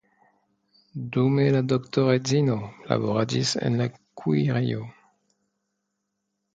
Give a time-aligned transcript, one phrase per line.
[1.15, 2.57] Dume la doktoredzino
[2.89, 3.91] laboradis en la
[4.25, 4.85] kuirejo.